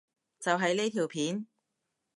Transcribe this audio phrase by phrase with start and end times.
[0.39, 1.45] 就係呢條片？